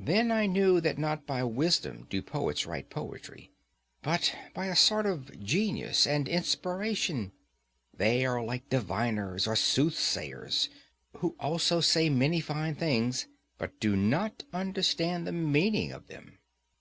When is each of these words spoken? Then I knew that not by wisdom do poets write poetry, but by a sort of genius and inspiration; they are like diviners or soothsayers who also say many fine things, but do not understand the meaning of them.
Then 0.00 0.32
I 0.32 0.46
knew 0.46 0.80
that 0.80 0.98
not 0.98 1.24
by 1.24 1.44
wisdom 1.44 2.08
do 2.10 2.20
poets 2.20 2.66
write 2.66 2.90
poetry, 2.90 3.52
but 4.02 4.34
by 4.54 4.66
a 4.66 4.74
sort 4.74 5.06
of 5.06 5.38
genius 5.40 6.04
and 6.04 6.26
inspiration; 6.28 7.30
they 7.96 8.26
are 8.26 8.42
like 8.44 8.68
diviners 8.68 9.46
or 9.46 9.54
soothsayers 9.54 10.68
who 11.18 11.36
also 11.38 11.80
say 11.80 12.08
many 12.10 12.40
fine 12.40 12.74
things, 12.74 13.28
but 13.56 13.78
do 13.78 13.94
not 13.94 14.42
understand 14.52 15.28
the 15.28 15.32
meaning 15.32 15.92
of 15.92 16.08
them. 16.08 16.38